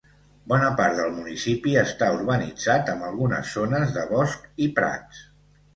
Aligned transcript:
Bona 0.53 0.69
part 0.79 0.95
del 0.99 1.11
municipi 1.17 1.75
està 1.83 2.09
urbanitzat 2.17 2.91
amb 2.97 3.09
algunes 3.11 3.55
zones 3.61 3.97
de 4.01 4.11
bosc 4.17 4.51
i 4.69 4.73
prats. 4.81 5.27